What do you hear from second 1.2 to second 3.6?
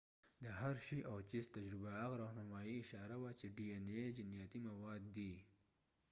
چېس تجربه هغه راهنمايي اشاره وه چې